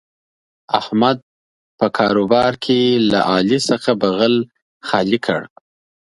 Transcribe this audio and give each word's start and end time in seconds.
احمد 0.79 1.17
په 1.79 1.87
کاروبار 1.97 2.51
کې 2.63 2.79
له 3.11 3.19
علي 3.33 3.59
څخه 3.69 3.89
بغل 4.01 4.33
خالي 4.87 5.19
کړ. 5.25 5.41